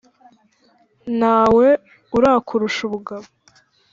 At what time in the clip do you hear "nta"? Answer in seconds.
1.17-1.39